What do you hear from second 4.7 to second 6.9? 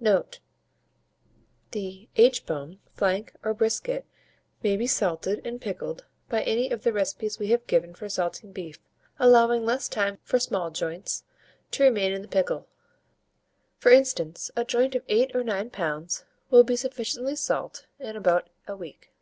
be salted and pickled by any of